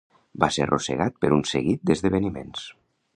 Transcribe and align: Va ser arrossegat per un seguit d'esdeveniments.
Va 0.43 0.47
ser 0.55 0.63
arrossegat 0.65 1.19
per 1.25 1.31
un 1.37 1.45
seguit 1.51 1.85
d'esdeveniments. 1.91 2.65